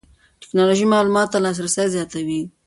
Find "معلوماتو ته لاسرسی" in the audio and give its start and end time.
0.93-1.85